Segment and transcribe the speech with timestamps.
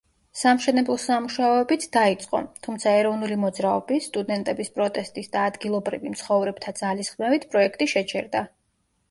[0.39, 8.45] სამშენებლო სამუშაოებიც დაიწყო, თუმცა ეროვნული მოძრაობის, სტუდენტების პროტესტის და ადგილობრივი მცხოვრებთა ძალისხმევით პროექტი შეჩერდა.